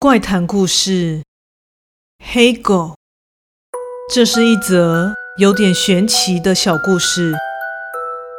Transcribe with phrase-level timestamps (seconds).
[0.00, 1.22] 怪谈故事：
[2.24, 2.94] 黑狗。
[4.14, 7.34] 这是一则有点玄奇的小故事，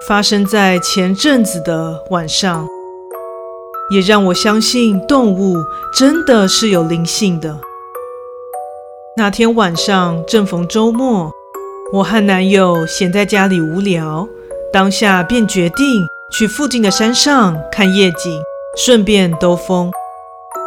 [0.07, 2.65] 发生在前阵子的晚上，
[3.91, 5.57] 也让我相信动物
[5.93, 7.59] 真的是有灵性的。
[9.17, 11.29] 那天晚上正逢周末，
[11.91, 14.25] 我和男友闲在家里无聊，
[14.71, 18.41] 当下便决定去附近的山上看夜景，
[18.77, 19.91] 顺便兜风。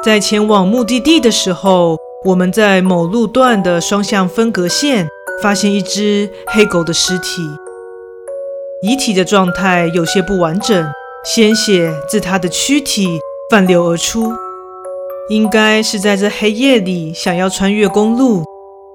[0.05, 5.09] 在前往目的地的时候，我们在某路段的双向分隔线
[5.41, 7.41] 发现一只黑狗的尸体，
[8.83, 10.85] 遗体的状态有些不完整，
[11.25, 14.33] 鲜血自它的躯体泛流而出，
[15.31, 18.43] 应该是在这黑夜里想要穿越公路，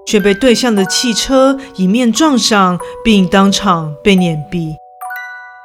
[0.05, 4.76] 却被对向的汽车迎面撞上，并当场被碾毙。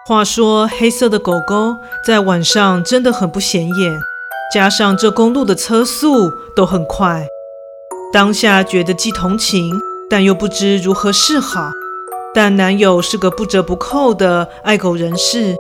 [0.07, 1.75] 话说，黑色的狗狗
[2.07, 4.12] 在晚上真的很不显眼。
[4.53, 7.27] 加上这公路的车速都很快，
[8.13, 11.71] 当下觉得既同情，但又不知如何是好。
[12.35, 15.55] 但男友是个不折不扣的爱狗人士，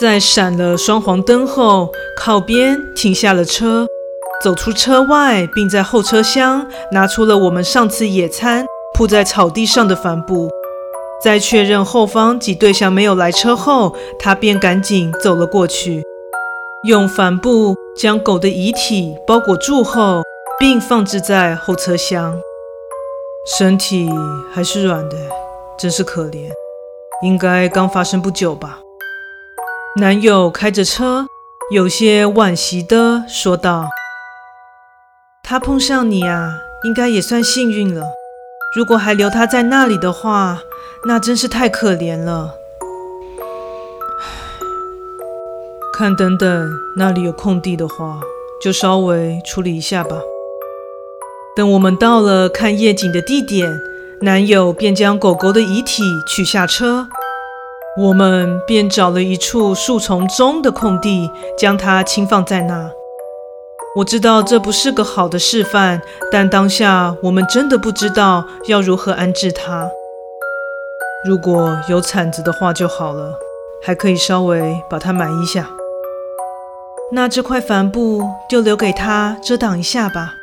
[0.00, 3.86] 在闪了双黄灯后，靠边停下了车，
[4.42, 10.50] 走出车外，并在后车厢拿出了我们上次野餐铺在草地上的帆布。
[11.22, 16.02] 在确认后方及对象没有来车后，他便赶紧走了过去。
[16.86, 20.20] 用帆布将狗的遗体包裹住后，
[20.58, 22.38] 并放置在后车厢。
[23.58, 24.10] 身体
[24.52, 25.16] 还是软的，
[25.78, 26.50] 真是可怜。
[27.22, 28.80] 应该刚发生不久吧？
[29.96, 31.24] 男友开着车，
[31.70, 33.86] 有些惋惜地说道
[35.42, 38.04] ：“他碰上你啊，应该也算幸运了。
[38.76, 40.58] 如果还留他在那里的话，
[41.06, 42.56] 那真是太可怜了。”
[45.96, 48.18] 看，等等，那里有空地的话，
[48.60, 50.16] 就稍微处理一下吧。
[51.54, 53.80] 等我们到了看夜景的地点，
[54.22, 57.06] 男友便将狗狗的遗体取下车，
[57.96, 62.90] 我们便找了一处树丛中的空地，将它轻放在那。
[63.98, 66.02] 我知道这不是个好的示范，
[66.32, 69.88] 但当下我们真的不知道要如何安置它。
[71.24, 73.38] 如果有铲子的话就好了，
[73.80, 75.70] 还可以稍微把它埋一下。
[77.12, 80.34] 那这块帆布就留给他遮挡一下吧。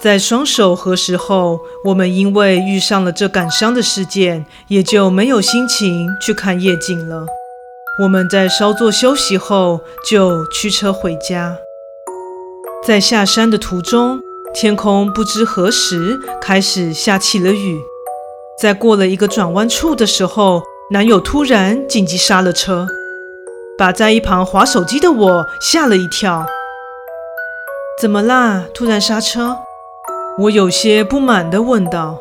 [0.00, 7.24] 在双手合十后，我们因为遇上了这感伤的事件，也就没有心情去看夜景了。
[8.02, 11.56] 我们在稍作休息后，就驱车回家。
[12.84, 14.20] 在下山的途中，
[14.52, 17.80] 天空不知何时开始下起了雨。
[18.60, 22.86] 在过了一个转弯处的时候，男友突然紧急刹了车。
[23.76, 26.46] 把在一旁划手机的我吓了一跳。
[28.00, 28.64] 怎么啦？
[28.72, 29.56] 突然刹车？
[30.38, 32.18] 我有些不满地问道。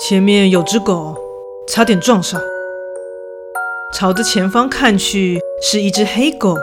[0.00, 1.16] 前面有只狗，
[1.68, 2.40] 差点撞上。
[3.94, 6.56] 朝着前方看去，是一只黑狗。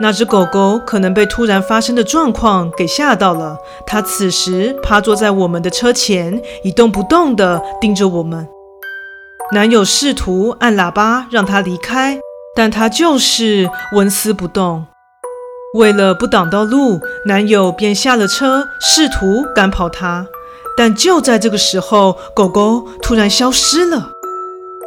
[0.00, 3.56] 那只狗狗可能被突然发生的状况给吓到了，
[3.86, 8.48] 它此时趴坐在我们的车前，一动不动地盯着我们。
[9.52, 12.18] 男友试图按喇叭让它离开。
[12.54, 14.86] 但他就是纹丝不动。
[15.78, 20.26] 为了不挡到路，男友便下了车，试图赶跑它。
[20.76, 24.10] 但就在这个时候，狗狗突然消失了。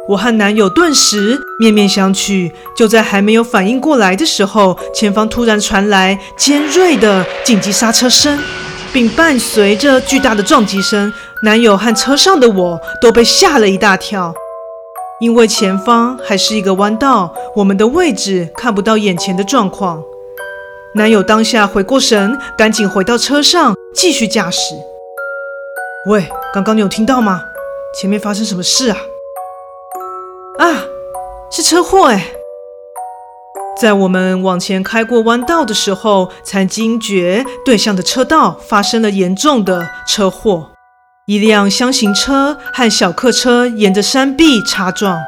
[0.08, 2.52] 我和男友顿时面面相觑。
[2.76, 8.38] 就在还没有反应过来的时候，前方突然传来尖锐的紧急刹车声，
[8.92, 11.12] 并伴随着巨大的撞击声。
[11.42, 14.32] 男友和车上的我都被吓了一大跳。
[15.18, 20.02] 因为前方还是一个弯道，我们的位置看不到眼前的状况。
[20.94, 24.74] 男友当下回过神，赶紧回到车上继续驾驶。
[26.10, 27.40] 喂，刚刚你有听到吗？
[27.98, 28.98] 前面发生什么事啊？
[30.58, 30.84] 啊，
[31.50, 32.32] 是车祸哎！
[33.80, 40.72] 在我们往前开过弯道的时候，才惊觉对向的车道发生了严重的车祸。
[41.26, 45.18] 一辆厢型车和小客车沿着山壁擦撞，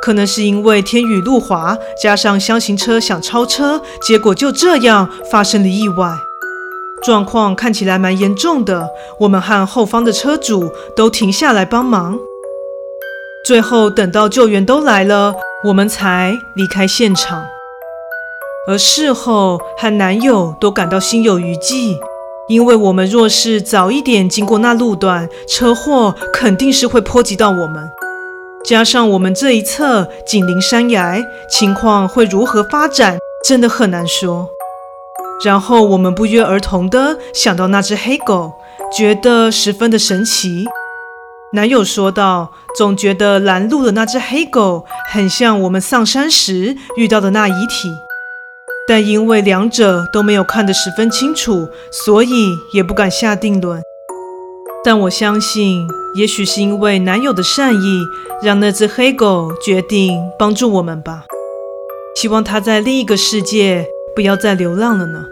[0.00, 6.12] 可能是因为天雨路滑，加上厢型车想超车，结果就这样发生了意外。
[7.02, 12.16] 状况看起来蛮严重的，我们和后方的车主都停下来帮忙。
[13.44, 15.34] 最后等到救援都来了，
[15.64, 17.44] 我们才离开现场。
[18.68, 21.98] 而事后和男友都感到心有余悸。
[22.52, 27.90] 因为我们若是早一点经过那路段，车祸肯定是会波及到我们。
[28.62, 31.18] 加上我们这一侧紧邻山崖，
[31.50, 34.46] 情况会如何发展，真的很难说。
[35.42, 38.52] 然后我们不约而同的想到那只黑狗，
[38.94, 40.66] 觉得十分的神奇。
[41.54, 47.88] 男友说道：“总觉得拦路的那只黑狗很像我们上山时遇到的那遗体，
[48.86, 53.82] 但因为两者都没有看得十分清楚，所以也不敢下定论。
[54.84, 55.86] 但我相信，
[56.16, 58.02] 也许是因为男友的善意，
[58.42, 61.24] 让那只黑狗决定帮助我们吧。
[62.16, 65.24] 希望它在另一个世界。”不要再流浪了呢。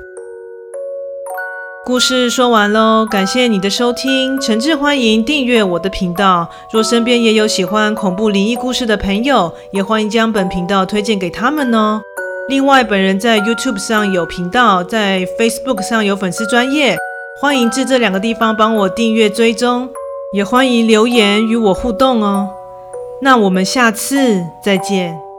[1.85, 6.49] 故事说完喽，感谢你的收听，诚挚欢迎订阅我的频道。
[6.73, 12.01] 若身边也有喜欢恐怖灵异故事的朋友，也欢迎将本频道推荐给他们哦。
[12.51, 16.97] 另外，本人在 YouTube 上有频道，在 Facebook 上有粉丝专业，
[17.41, 19.89] 欢迎至这两个地方帮我订阅追踪，
[20.35, 22.49] 也欢迎留言与我互动哦。
[23.23, 25.30] 那我们下次再见。